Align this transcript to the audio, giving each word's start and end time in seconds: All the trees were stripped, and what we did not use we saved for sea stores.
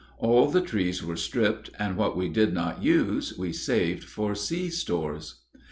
All 0.17 0.49
the 0.49 0.61
trees 0.61 1.03
were 1.03 1.15
stripped, 1.15 1.69
and 1.77 1.95
what 1.95 2.17
we 2.17 2.27
did 2.27 2.55
not 2.55 2.81
use 2.81 3.37
we 3.37 3.53
saved 3.53 4.03
for 4.03 4.33
sea 4.33 4.71
stores. 4.71 5.43